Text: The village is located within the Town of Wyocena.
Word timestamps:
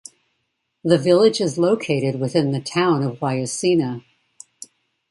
The 0.83 0.97
village 0.97 1.39
is 1.39 1.59
located 1.59 2.19
within 2.19 2.53
the 2.53 2.59
Town 2.59 3.03
of 3.03 3.19
Wyocena. 3.21 4.03